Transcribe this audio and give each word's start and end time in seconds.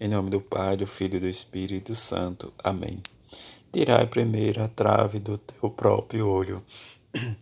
Em 0.00 0.06
nome 0.06 0.30
do 0.30 0.40
Pai, 0.40 0.76
do 0.76 0.86
Filho 0.86 1.16
e 1.16 1.18
do 1.20 1.26
Espírito 1.26 1.96
Santo. 1.96 2.52
Amém. 2.62 3.02
Tirai 3.72 4.06
primeiro 4.06 4.62
a 4.62 4.68
trave 4.68 5.18
do 5.18 5.36
teu 5.36 5.68
próprio 5.70 6.28
olho. 6.28 6.64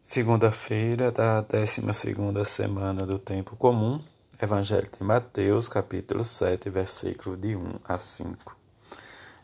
Segunda-feira 0.00 1.10
da 1.10 1.40
12 1.40 1.92
segunda 1.92 2.44
semana 2.44 3.04
do 3.04 3.18
tempo 3.18 3.56
comum. 3.56 4.00
Evangelho 4.40 4.88
de 4.96 5.02
Mateus, 5.02 5.68
capítulo 5.68 6.22
7, 6.22 6.70
versículo 6.70 7.36
de 7.36 7.56
1 7.56 7.80
a 7.84 7.98
5. 7.98 8.56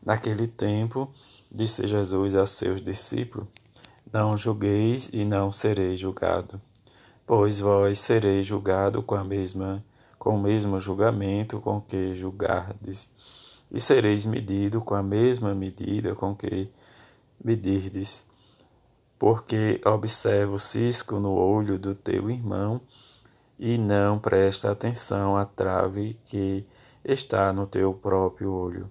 Naquele 0.06 0.46
tempo, 0.46 1.12
disse 1.50 1.88
Jesus 1.88 2.36
a 2.36 2.46
seus 2.46 2.80
discípulos: 2.80 3.48
Não 4.12 4.36
julgueis 4.36 5.10
e 5.12 5.24
não 5.24 5.50
sereis 5.50 5.98
julgado, 5.98 6.62
pois 7.26 7.58
vós 7.58 7.98
sereis 7.98 8.46
julgado 8.46 9.02
com 9.02 9.16
a 9.16 9.24
mesma 9.24 9.84
com 10.22 10.36
o 10.36 10.40
mesmo 10.40 10.78
julgamento 10.78 11.58
com 11.58 11.80
que 11.80 12.14
julgardes, 12.14 13.10
e 13.68 13.80
sereis 13.80 14.24
medido 14.24 14.80
com 14.80 14.94
a 14.94 15.02
mesma 15.02 15.52
medida 15.52 16.14
com 16.14 16.32
que 16.32 16.70
medirdes. 17.44 18.24
Porque 19.18 19.80
observa 19.84 20.54
o 20.54 20.60
cisco 20.60 21.18
no 21.18 21.32
olho 21.32 21.76
do 21.76 21.92
teu 21.92 22.30
irmão 22.30 22.80
e 23.58 23.76
não 23.76 24.16
presta 24.16 24.70
atenção 24.70 25.36
à 25.36 25.44
trave 25.44 26.16
que 26.26 26.64
está 27.04 27.52
no 27.52 27.66
teu 27.66 27.92
próprio 27.92 28.52
olho. 28.52 28.88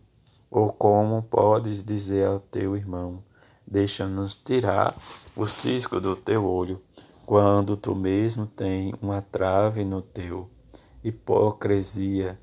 Ou 0.49 0.67
como 0.67 1.23
podes 1.23 1.81
dizer 1.81 2.27
ao 2.27 2.41
teu 2.41 2.75
irmão: 2.75 3.23
Deixa-nos 3.65 4.35
tirar 4.35 4.93
o 5.33 5.47
cisco 5.47 5.97
do 6.01 6.13
teu 6.13 6.45
olho, 6.45 6.81
quando 7.25 7.77
tu 7.77 7.95
mesmo 7.95 8.45
tem 8.45 8.93
uma 9.01 9.21
trave 9.21 9.85
no 9.85 10.01
teu 10.01 10.49
hipocrisia, 11.03 12.39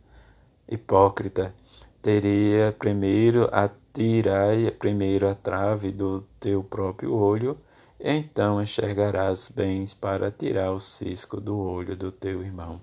hipócrita, 0.69 1.55
teria 2.03 2.75
primeiro 2.79 3.49
a 3.53 3.71
tirar 3.93 4.55
primeiro 4.79 5.29
a 5.29 5.35
trave 5.35 5.91
do 5.91 6.23
teu 6.39 6.63
próprio 6.63 7.15
olho, 7.15 7.59
então 7.99 8.63
enxergarás 8.63 9.49
bens 9.49 9.93
para 9.93 10.31
tirar 10.31 10.71
o 10.71 10.79
cisco 10.79 11.41
do 11.41 11.59
olho 11.59 11.97
do 11.97 12.13
teu 12.13 12.43
irmão. 12.43 12.81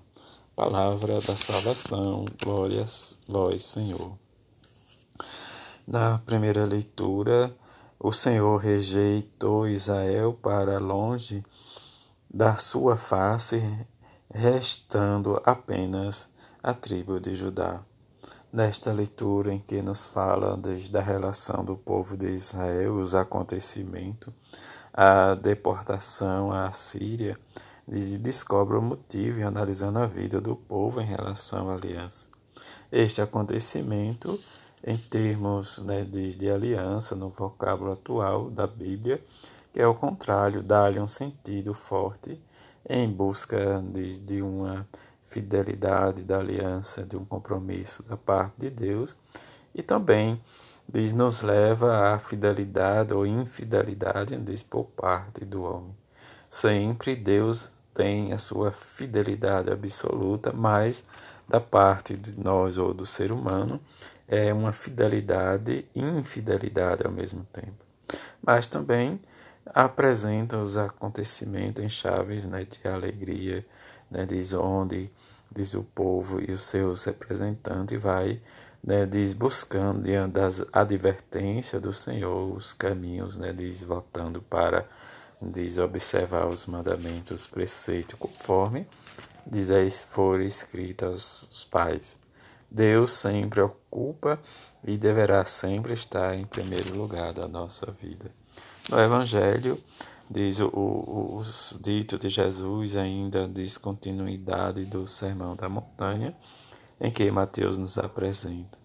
Palavra 0.54 1.14
da 1.14 1.36
salvação, 1.36 2.24
glórias, 2.42 3.18
vós, 3.28 3.64
Senhor. 3.64 4.12
Na 5.86 6.18
primeira 6.18 6.64
leitura, 6.64 7.54
o 7.98 8.12
Senhor 8.12 8.56
rejeitou 8.58 9.66
Israel 9.66 10.32
para 10.34 10.78
longe 10.78 11.42
da 12.28 12.58
sua 12.58 12.96
face, 12.96 13.62
restando 14.36 15.40
apenas 15.46 16.28
a 16.62 16.74
tribo 16.74 17.18
de 17.18 17.34
Judá. 17.34 17.80
Nesta 18.52 18.92
leitura 18.92 19.52
em 19.52 19.58
que 19.58 19.80
nos 19.80 20.06
fala 20.06 20.58
desde 20.58 20.96
a 20.96 21.00
relação 21.00 21.64
do 21.64 21.74
povo 21.74 22.18
de 22.18 22.26
Israel, 22.28 22.96
os 22.96 23.14
acontecimentos, 23.14 24.32
a 24.92 25.34
deportação 25.34 26.52
à 26.52 26.70
Síria, 26.72 27.38
descobre 28.20 28.76
o 28.76 28.82
motivo 28.82 29.40
e 29.40 29.42
analisando 29.42 30.00
a 30.00 30.06
vida 30.06 30.38
do 30.38 30.54
povo 30.54 31.00
em 31.00 31.06
relação 31.06 31.70
à 31.70 31.74
aliança. 31.74 32.28
Este 32.92 33.22
acontecimento, 33.22 34.38
em 34.84 34.98
termos 34.98 35.78
né, 35.78 36.04
de, 36.04 36.34
de 36.34 36.50
aliança, 36.50 37.16
no 37.16 37.30
vocábulo 37.30 37.92
atual 37.92 38.50
da 38.50 38.66
Bíblia, 38.66 39.18
que 39.76 39.82
é 39.82 39.86
o 39.86 39.94
contrário, 39.94 40.62
dá-lhe 40.62 40.98
um 40.98 41.06
sentido 41.06 41.74
forte 41.74 42.42
em 42.88 43.12
busca 43.12 43.82
de, 43.82 44.18
de 44.20 44.40
uma 44.40 44.88
fidelidade 45.26 46.24
da 46.24 46.38
aliança, 46.38 47.04
de 47.04 47.14
um 47.14 47.26
compromisso 47.26 48.02
da 48.04 48.16
parte 48.16 48.54
de 48.56 48.70
Deus, 48.70 49.18
e 49.74 49.82
também 49.82 50.40
diz, 50.88 51.12
nos 51.12 51.42
leva 51.42 52.14
à 52.14 52.18
fidelidade 52.18 53.12
ou 53.12 53.26
infidelidade 53.26 54.34
diz, 54.38 54.62
por 54.62 54.84
parte 54.84 55.44
do 55.44 55.62
homem. 55.64 55.94
Sempre 56.48 57.14
Deus 57.14 57.70
tem 57.92 58.32
a 58.32 58.38
sua 58.38 58.72
fidelidade 58.72 59.70
absoluta, 59.70 60.54
mas 60.54 61.04
da 61.46 61.60
parte 61.60 62.16
de 62.16 62.40
nós 62.40 62.78
ou 62.78 62.94
do 62.94 63.04
ser 63.04 63.30
humano 63.30 63.78
é 64.26 64.54
uma 64.54 64.72
fidelidade 64.72 65.86
e 65.94 66.00
infidelidade 66.00 67.04
ao 67.04 67.12
mesmo 67.12 67.46
tempo. 67.52 67.84
Mas 68.42 68.66
também 68.66 69.20
apresenta 69.74 70.58
os 70.58 70.76
acontecimentos 70.76 71.82
em 71.82 71.88
chaves 71.88 72.44
né, 72.44 72.64
de 72.64 72.88
alegria, 72.88 73.66
né, 74.10 74.24
diz 74.26 74.52
onde 74.52 75.10
diz 75.50 75.74
o 75.74 75.82
povo 75.82 76.40
e 76.40 76.52
os 76.52 76.62
seus 76.62 77.04
representantes 77.04 78.00
vai 78.02 78.40
né, 78.82 79.06
diz 79.06 79.32
buscando 79.32 80.02
diante 80.02 80.32
das 80.32 80.64
advertências 80.72 81.82
do 81.82 81.92
Senhor 81.92 82.54
os 82.54 82.72
caminhos, 82.72 83.36
né, 83.36 83.52
diz 83.52 83.82
voltando 83.82 84.40
para 84.42 84.86
diz 85.42 85.78
observar 85.78 86.46
os 86.46 86.66
mandamentos, 86.66 87.46
preceitos 87.46 88.18
conforme 88.18 88.86
diz 89.46 89.70
aí 89.70 89.90
for 89.90 90.40
escrito 90.40 91.06
aos 91.06 91.66
pais. 91.70 92.18
Deus 92.70 93.12
sempre 93.12 93.60
ocupa 93.60 94.40
e 94.82 94.98
deverá 94.98 95.46
sempre 95.46 95.94
estar 95.94 96.34
em 96.34 96.44
primeiro 96.44 96.96
lugar 96.96 97.32
da 97.32 97.46
nossa 97.46 97.90
vida. 97.90 98.30
No 98.88 99.00
Evangelho, 99.00 99.76
diz 100.30 100.60
o, 100.60 100.68
o, 100.68 101.34
os 101.34 101.76
dito 101.82 102.16
de 102.16 102.28
Jesus, 102.28 102.94
ainda 102.94 103.48
diz 103.48 103.76
continuidade 103.76 104.84
do 104.84 105.08
Sermão 105.08 105.56
da 105.56 105.68
Montanha, 105.68 106.36
em 107.00 107.10
que 107.10 107.28
Mateus 107.32 107.76
nos 107.76 107.98
apresenta. 107.98 108.78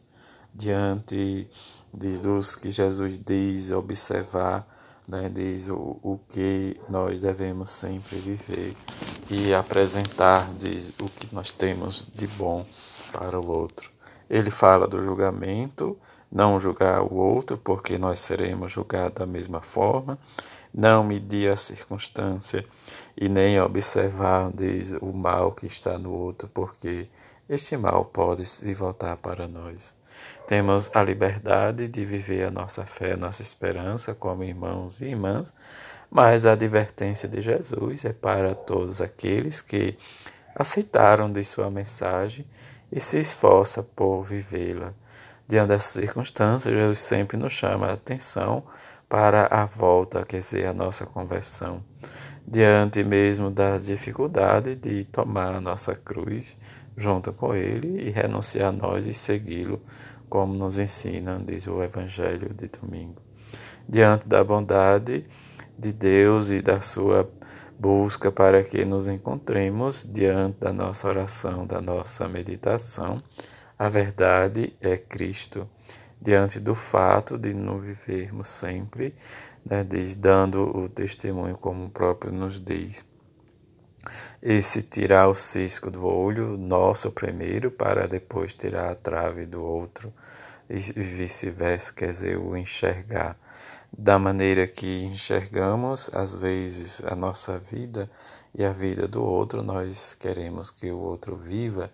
Diante 0.51 1.47
diz, 1.93 2.19
dos 2.19 2.55
que 2.55 2.71
Jesus 2.71 3.19
diz 3.19 3.69
observar, 3.69 4.67
né, 5.07 5.29
diz 5.29 5.69
o, 5.69 5.99
o 6.01 6.19
que 6.29 6.75
nós 6.89 7.19
devemos 7.19 7.69
sempre 7.69 8.17
viver 8.17 8.75
e 9.29 9.53
apresentar 9.53 10.51
diz, 10.55 10.93
o 10.99 11.07
que 11.07 11.27
nós 11.31 11.51
temos 11.51 12.07
de 12.15 12.25
bom 12.25 12.65
para 13.13 13.39
o 13.39 13.47
outro. 13.47 13.91
Ele 14.31 14.49
fala 14.49 14.87
do 14.87 15.01
julgamento, 15.03 15.99
não 16.31 16.57
julgar 16.57 17.01
o 17.01 17.15
outro, 17.15 17.57
porque 17.57 17.97
nós 17.97 18.21
seremos 18.21 18.71
julgados 18.71 19.19
da 19.19 19.25
mesma 19.25 19.61
forma, 19.61 20.17
não 20.73 21.03
medir 21.03 21.51
a 21.51 21.57
circunstância 21.57 22.63
e 23.17 23.27
nem 23.27 23.59
observar 23.59 24.49
diz, 24.53 24.93
o 25.01 25.11
mal 25.11 25.51
que 25.51 25.67
está 25.67 25.99
no 25.99 26.13
outro, 26.13 26.49
porque 26.53 27.09
este 27.49 27.75
mal 27.75 28.05
pode 28.05 28.45
se 28.45 28.73
voltar 28.73 29.17
para 29.17 29.49
nós. 29.49 29.93
Temos 30.47 30.89
a 30.95 31.03
liberdade 31.03 31.89
de 31.89 32.05
viver 32.05 32.45
a 32.45 32.51
nossa 32.51 32.85
fé, 32.85 33.15
a 33.15 33.17
nossa 33.17 33.41
esperança 33.41 34.15
como 34.15 34.45
irmãos 34.45 35.01
e 35.01 35.07
irmãs, 35.07 35.53
mas 36.09 36.45
a 36.45 36.53
advertência 36.53 37.27
de 37.27 37.41
Jesus 37.41 38.05
é 38.05 38.13
para 38.13 38.55
todos 38.55 39.01
aqueles 39.01 39.59
que 39.59 39.97
aceitaram 40.55 41.31
de 41.31 41.43
sua 41.43 41.69
mensagem 41.69 42.45
e 42.91 42.99
se 42.99 43.19
esforça 43.19 43.81
por 43.83 44.23
vivê-la. 44.23 44.93
Diante 45.47 45.69
dessas 45.69 45.91
circunstâncias, 45.91 46.73
Jesus 46.73 46.99
sempre 46.99 47.37
nos 47.37 47.53
chama 47.53 47.87
a 47.87 47.93
atenção 47.93 48.63
para 49.09 49.47
a 49.47 49.65
volta, 49.65 50.23
quer 50.23 50.39
dizer, 50.39 50.65
a 50.65 50.73
nossa 50.73 51.05
conversão. 51.05 51.83
Diante 52.47 53.03
mesmo 53.03 53.51
das 53.51 53.85
dificuldades 53.85 54.79
de 54.79 55.03
tomar 55.03 55.53
a 55.53 55.61
nossa 55.61 55.93
cruz 55.95 56.57
junto 56.95 57.33
com 57.33 57.53
Ele 57.53 58.07
e 58.07 58.09
renunciar 58.09 58.69
a 58.69 58.71
nós 58.71 59.05
e 59.05 59.13
segui-lo, 59.13 59.81
como 60.29 60.53
nos 60.53 60.79
ensina, 60.79 61.41
diz 61.45 61.67
o 61.67 61.83
Evangelho 61.83 62.53
de 62.53 62.67
domingo. 62.67 63.21
Diante 63.87 64.27
da 64.27 64.43
bondade 64.43 65.25
de 65.77 65.91
Deus 65.91 66.49
e 66.49 66.61
da 66.61 66.79
sua 66.79 67.29
busca 67.81 68.31
para 68.31 68.63
que 68.63 68.85
nos 68.85 69.07
encontremos 69.07 70.07
diante 70.07 70.59
da 70.59 70.71
nossa 70.71 71.07
oração, 71.07 71.65
da 71.65 71.81
nossa 71.81 72.27
meditação. 72.27 73.19
A 73.77 73.89
verdade 73.89 74.77
é 74.79 74.97
Cristo, 74.97 75.67
diante 76.21 76.59
do 76.59 76.75
fato 76.75 77.39
de 77.39 77.55
não 77.55 77.79
vivermos 77.79 78.49
sempre, 78.49 79.15
né, 79.65 79.83
dando 80.15 80.77
o 80.77 80.87
testemunho 80.87 81.57
como 81.57 81.85
o 81.85 81.89
próprio 81.89 82.31
nos 82.31 82.63
diz. 82.63 83.03
Esse 84.39 84.83
tirar 84.83 85.27
o 85.27 85.33
cisco 85.33 85.89
do 85.89 86.05
olho 86.05 86.55
nosso 86.59 87.11
primeiro, 87.11 87.71
para 87.71 88.07
depois 88.07 88.53
tirar 88.53 88.91
a 88.91 88.95
trave 88.95 89.47
do 89.47 89.63
outro, 89.63 90.13
e 90.69 90.77
vice-versa, 90.77 91.91
quer 91.91 92.11
dizer, 92.11 92.37
o 92.37 92.55
enxergar 92.55 93.35
da 93.91 94.17
maneira 94.17 94.65
que 94.65 95.03
enxergamos, 95.03 96.09
às 96.13 96.33
vezes, 96.33 97.03
a 97.03 97.15
nossa 97.15 97.59
vida 97.59 98.09
e 98.55 98.63
a 98.63 98.71
vida 98.71 99.07
do 99.07 99.23
outro, 99.23 99.61
nós 99.61 100.15
queremos 100.15 100.71
que 100.71 100.91
o 100.91 100.97
outro 100.97 101.35
viva 101.35 101.91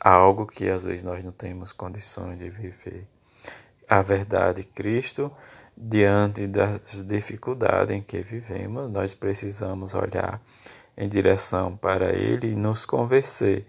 algo 0.00 0.46
que 0.46 0.68
às 0.70 0.84
vezes 0.84 1.02
nós 1.02 1.22
não 1.22 1.32
temos 1.32 1.72
condições 1.72 2.38
de 2.38 2.48
viver. 2.48 3.06
A 3.88 4.00
verdade, 4.00 4.62
Cristo, 4.62 5.30
diante 5.76 6.46
das 6.46 7.04
dificuldades 7.06 7.94
em 7.94 8.00
que 8.00 8.22
vivemos, 8.22 8.90
nós 8.90 9.12
precisamos 9.12 9.94
olhar 9.94 10.40
em 10.96 11.08
direção 11.08 11.76
para 11.76 12.12
Ele 12.12 12.52
e 12.52 12.56
nos 12.56 12.86
convencer 12.86 13.66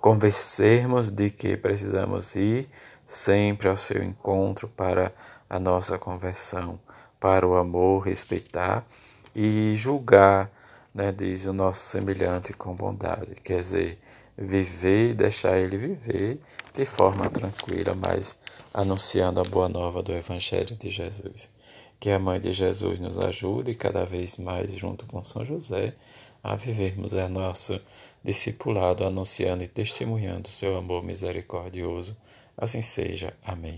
convencermos 0.00 1.10
de 1.10 1.30
que 1.30 1.56
precisamos 1.56 2.34
ir 2.36 2.68
sempre 3.06 3.68
ao 3.68 3.76
seu 3.76 4.02
encontro 4.02 4.68
para 4.68 5.12
a 5.48 5.58
nossa 5.58 5.98
conversão, 5.98 6.78
para 7.20 7.46
o 7.46 7.56
amor, 7.56 8.06
respeitar 8.06 8.86
e 9.34 9.74
julgar, 9.76 10.50
né, 10.94 11.12
diz 11.12 11.46
o 11.46 11.52
nosso 11.52 11.84
semelhante 11.88 12.52
com 12.52 12.74
bondade. 12.74 13.34
Quer 13.42 13.60
dizer, 13.60 13.98
viver 14.36 15.10
e 15.10 15.14
deixar 15.14 15.58
ele 15.58 15.76
viver 15.76 16.40
de 16.74 16.86
forma 16.86 17.28
tranquila, 17.28 17.94
mas 17.94 18.36
anunciando 18.72 19.40
a 19.40 19.44
boa 19.44 19.68
nova 19.68 20.02
do 20.02 20.12
Evangelho 20.12 20.76
de 20.76 20.90
Jesus. 20.90 21.50
Que 21.98 22.10
a 22.10 22.18
Mãe 22.18 22.38
de 22.38 22.52
Jesus 22.52 23.00
nos 23.00 23.18
ajude 23.18 23.74
cada 23.74 24.04
vez 24.04 24.36
mais, 24.36 24.72
junto 24.72 25.04
com 25.06 25.24
São 25.24 25.44
José, 25.44 25.94
a 26.42 26.54
vivermos 26.54 27.14
a 27.16 27.28
nosso 27.28 27.80
discipulado, 28.22 29.04
anunciando 29.04 29.64
e 29.64 29.68
testemunhando 29.68 30.48
seu 30.48 30.76
amor 30.76 31.02
misericordioso. 31.02 32.16
Assim 32.56 32.82
seja. 32.82 33.34
Amém. 33.44 33.76